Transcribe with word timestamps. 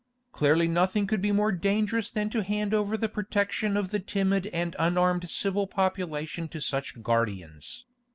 Clearly 0.31 0.67
nothing 0.67 1.05
could 1.05 1.21
be 1.21 1.31
more 1.31 1.51
dangerous 1.51 2.09
than 2.09 2.31
to 2.31 2.41
hand 2.41 2.73
over 2.73 2.97
the 2.97 3.07
protection 3.07 3.77
of 3.77 3.89
the 3.91 3.99
timid 3.99 4.47
and 4.47 4.75
unarmed 4.79 5.29
civil 5.29 5.67
population 5.67 6.47
to 6.47 6.59
such 6.59 7.03
guardians. 7.03 7.85